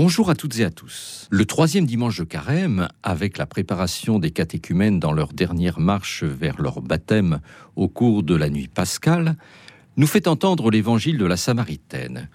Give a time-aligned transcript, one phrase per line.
[0.00, 1.26] Bonjour à toutes et à tous.
[1.28, 6.62] Le troisième dimanche de carême, avec la préparation des catéchumènes dans leur dernière marche vers
[6.62, 7.40] leur baptême
[7.74, 9.34] au cours de la nuit pascale,
[9.96, 12.28] nous fait entendre l'évangile de la Samaritaine.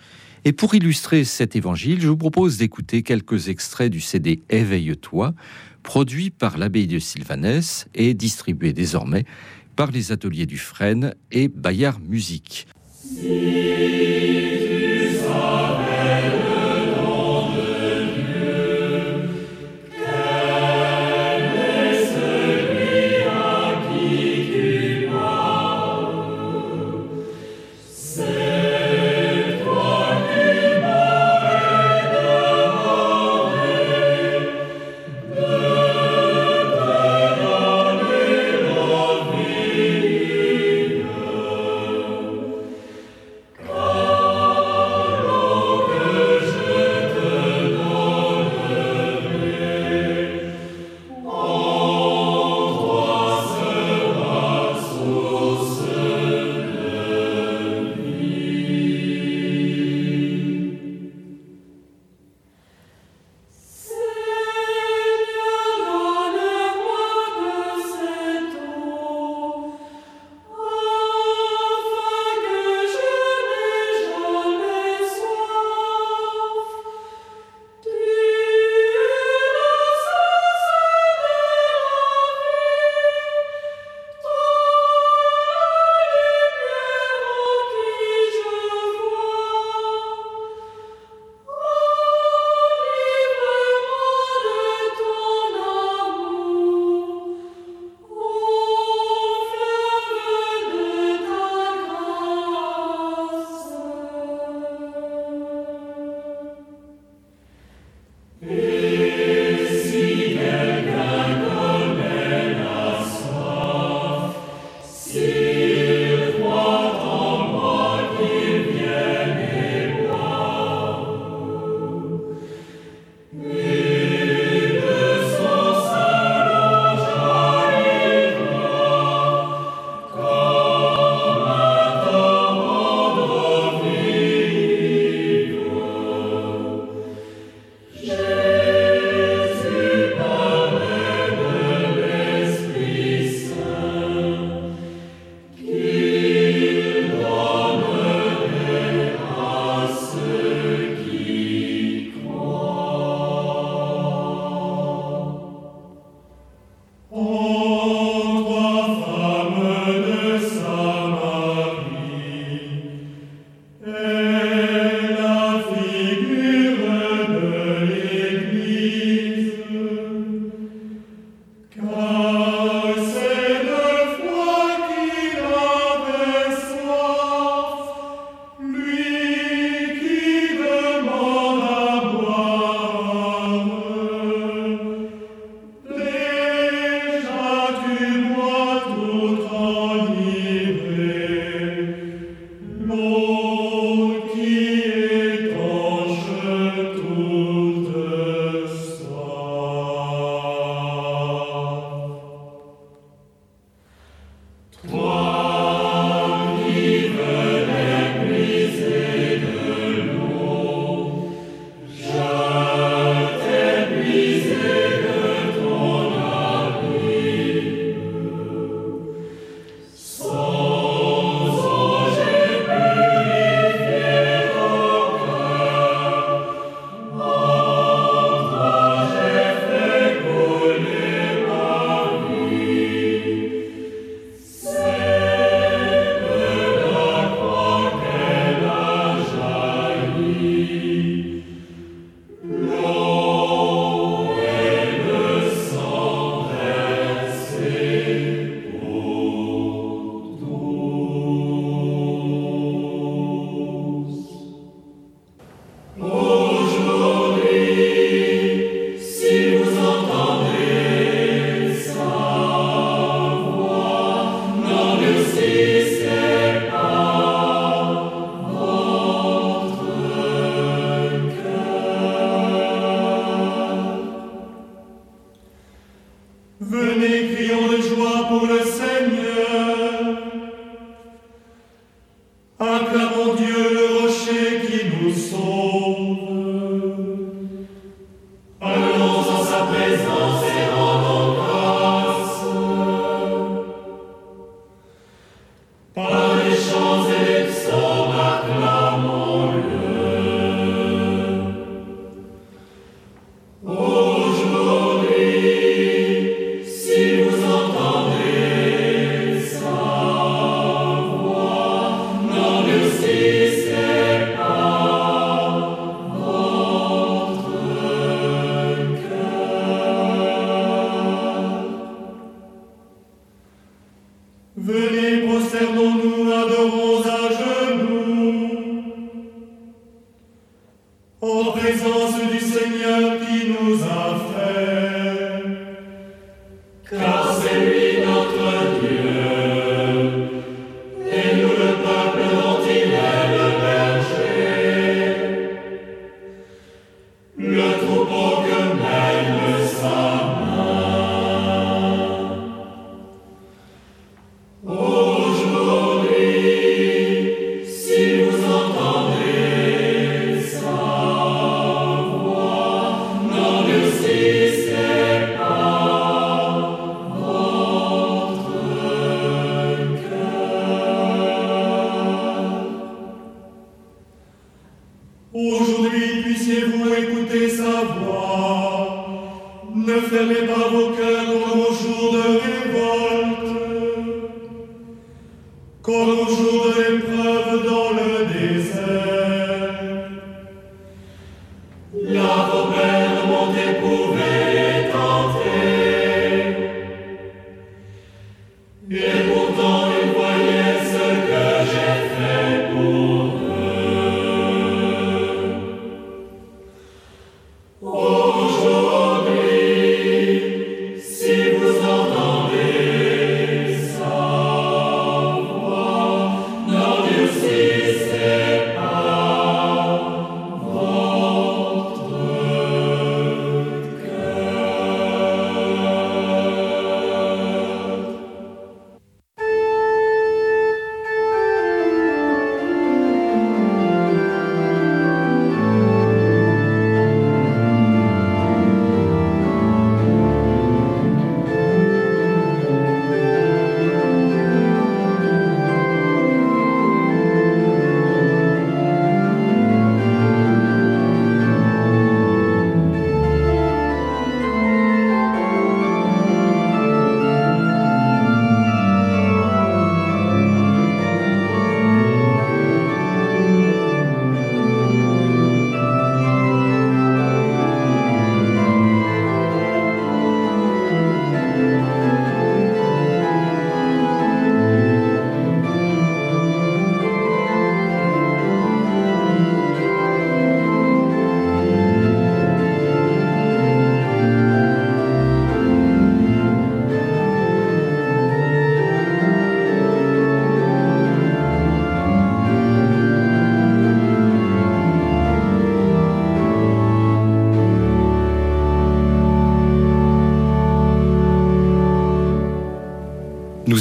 [0.44, 5.34] Et pour illustrer cet évangile, je vous propose d'écouter quelques extraits du CD Éveille-toi,
[5.84, 9.24] produit par l'abbaye de Sylvanès et distribué désormais
[9.78, 12.68] par les ateliers du Fresne et Bayard Musique.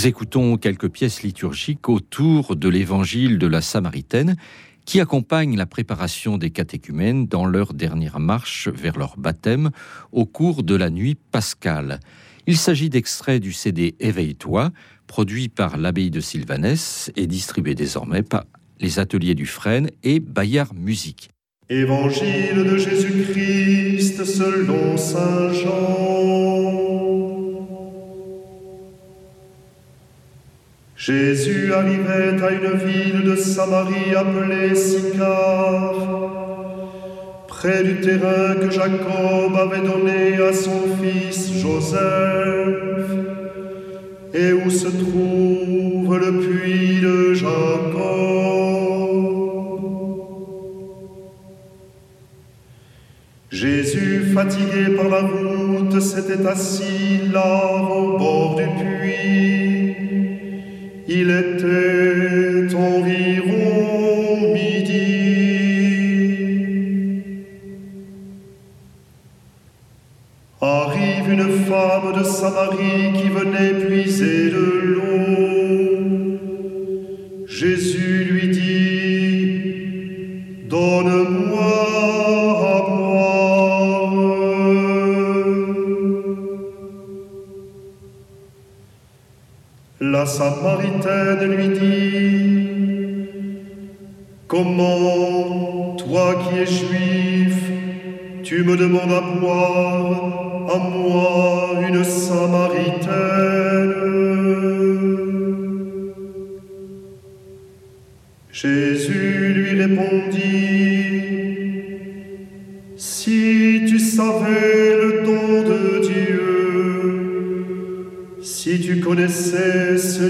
[0.05, 4.37] Écoutons quelques pièces liturgiques autour de l'évangile de la Samaritaine
[4.85, 9.71] qui accompagne la préparation des catéchumènes dans leur dernière marche vers leur baptême
[10.11, 12.01] au cours de la nuit pascale.
[12.49, 14.73] Il s'agit d'extraits du CD Éveille-toi,
[15.07, 18.45] produit par l'abbaye de Sylvanès et distribué désormais par
[18.81, 21.31] les ateliers du Frêne et Bayard Musique.
[21.69, 26.52] Évangile de Jésus-Christ selon Saint Jean.
[30.97, 35.95] Jésus arrivait à une ville de Samarie appelée Sicar,
[37.49, 43.11] près du terrain que Jacob avait donné à son fils Joseph,
[44.35, 48.43] et où se trouve le puits de Jacob?
[53.51, 59.62] Jésus, fatigué par la route, s'était assis là au bord du puits
[61.15, 65.13] il était environ midi.
[70.61, 75.12] Arrive une femme de Samarie qui venait puiser de l'eau.
[90.23, 91.03] La Samarie
[91.49, 93.27] lui dit,
[94.47, 97.59] Comment, toi qui es juif,
[98.45, 103.92] tu me demandes à boire, à moi, une Samaritaine?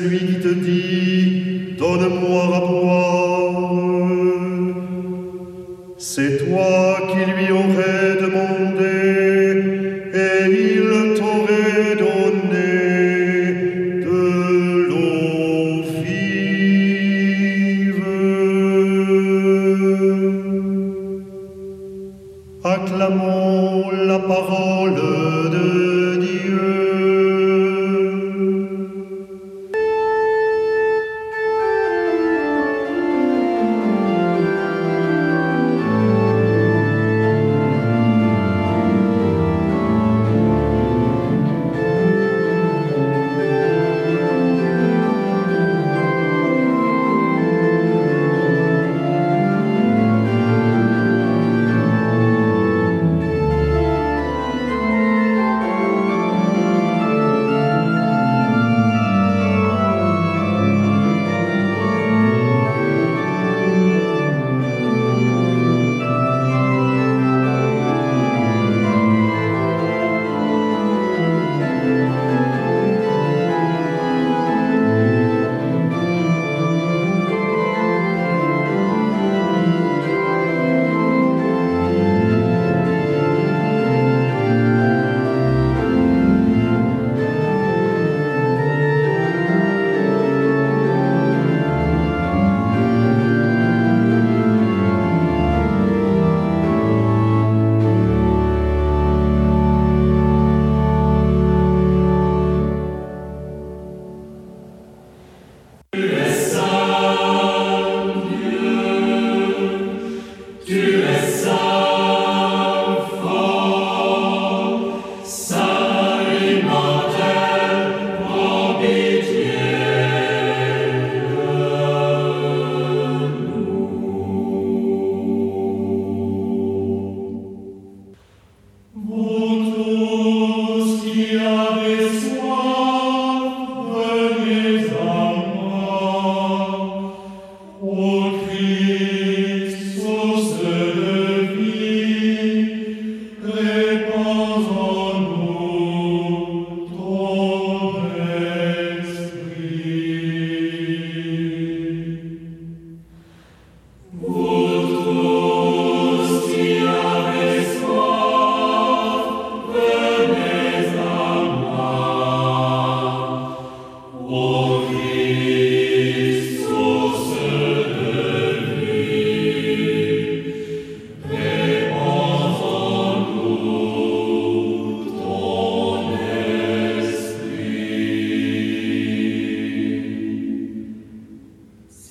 [0.02, 3.72] Celui qui te dit, donne-moi à boire,
[5.96, 8.01] c'est toi qui lui aurais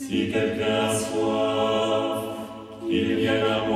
[0.07, 2.23] Si quelqu'un a soif,
[2.89, 3.70] qu'il vienne à moi.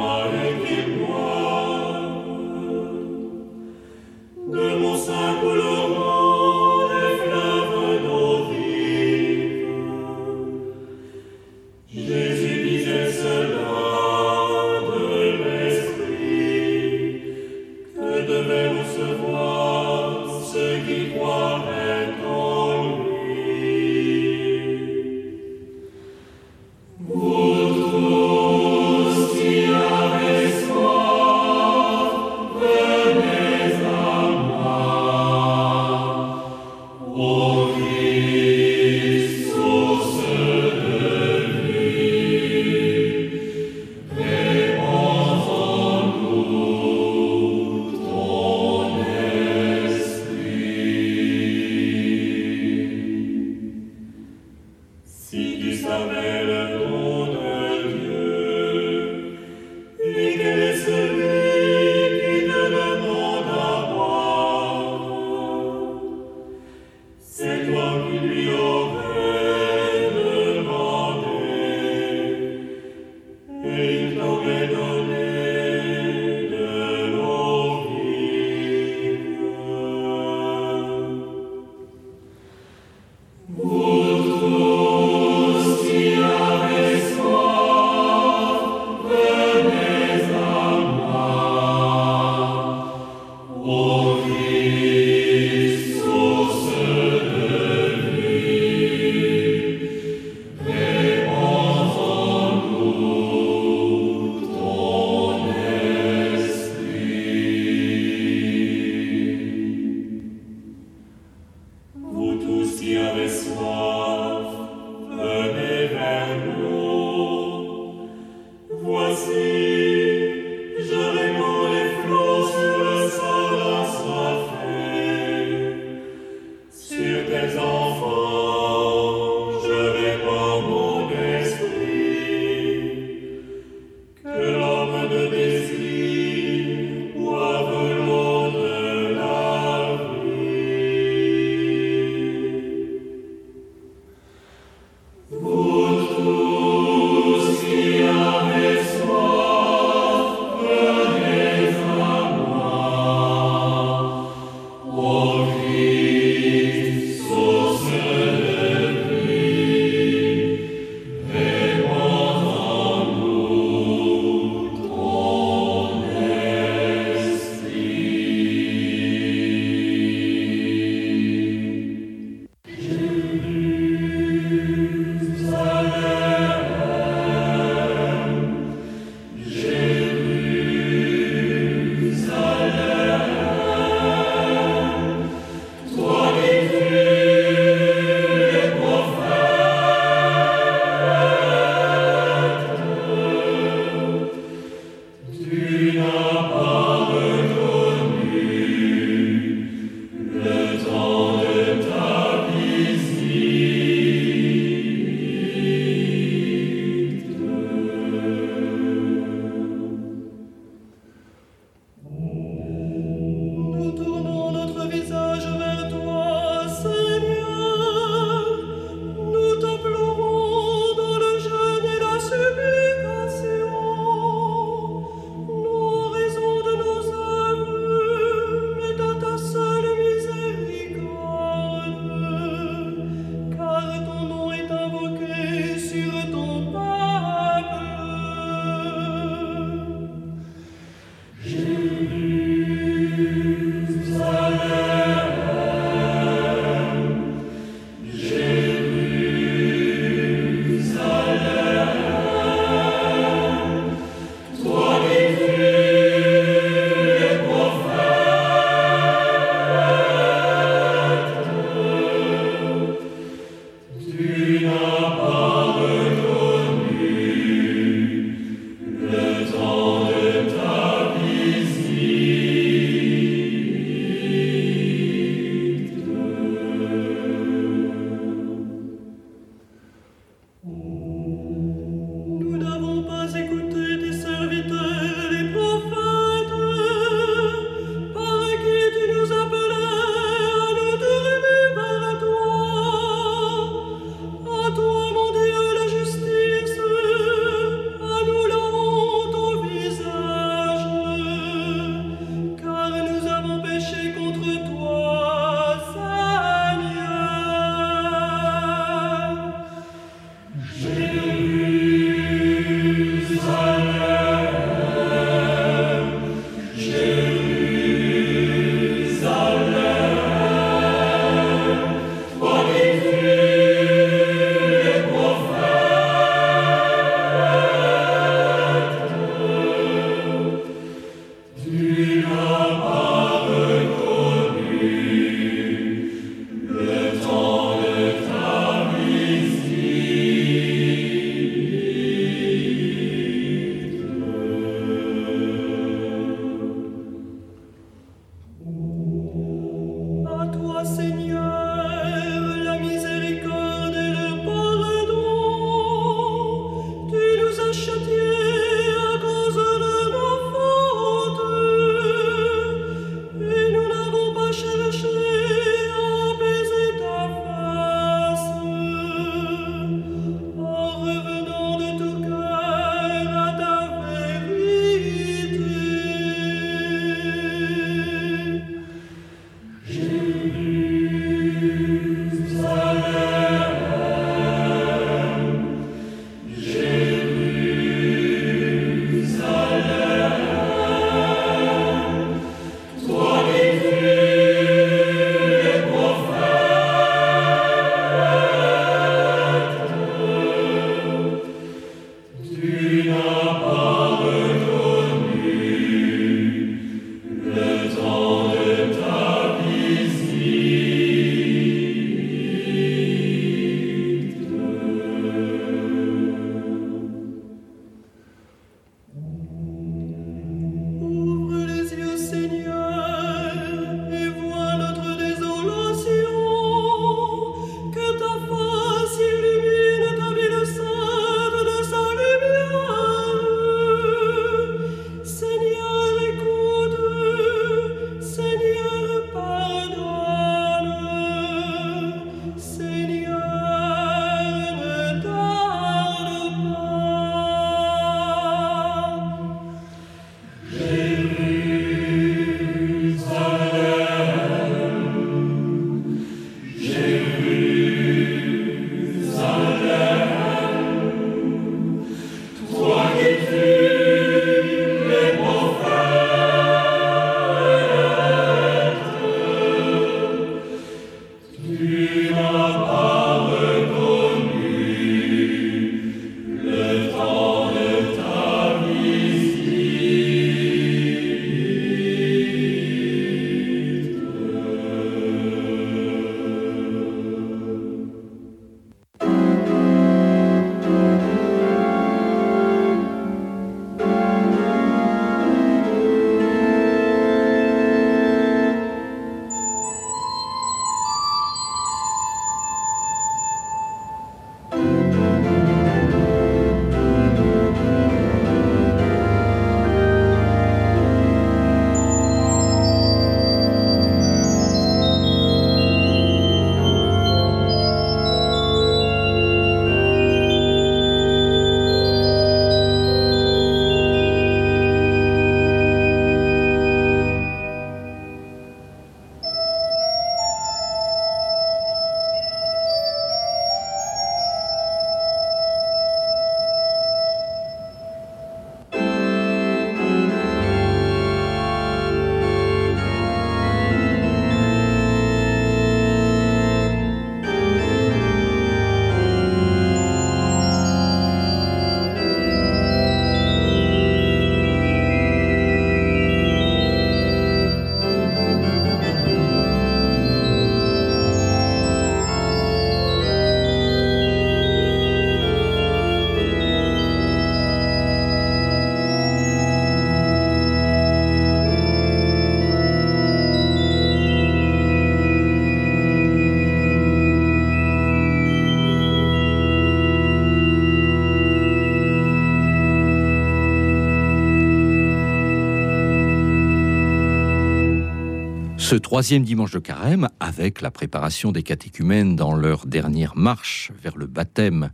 [588.86, 594.16] Ce troisième dimanche de carême, avec la préparation des catéchumènes dans leur dernière marche vers
[594.16, 594.92] le baptême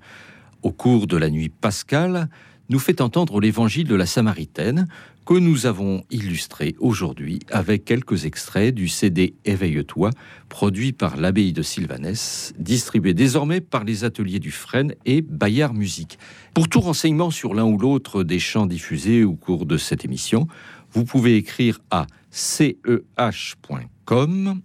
[0.61, 2.29] au cours de la nuit pascale,
[2.69, 4.87] nous fait entendre l'évangile de la Samaritaine
[5.25, 10.09] que nous avons illustré aujourd'hui avec quelques extraits du CD Éveille-toi,
[10.47, 16.17] produit par l'abbaye de Sylvanès, distribué désormais par les ateliers du Fresne et Bayard Musique.
[16.53, 20.47] Pour tout renseignement sur l'un ou l'autre des chants diffusés au cours de cette émission,
[20.93, 24.61] vous pouvez écrire à ceh.com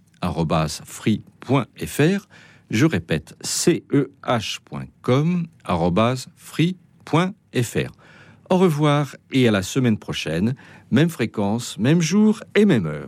[0.85, 2.27] free.fr
[2.69, 5.47] je répète, ceh.com
[6.35, 7.91] free.fr.
[8.49, 10.55] Au revoir et à la semaine prochaine,
[10.91, 13.05] même fréquence, même jour et même heure.